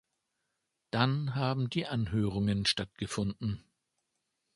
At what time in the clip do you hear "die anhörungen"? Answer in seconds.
1.69-2.65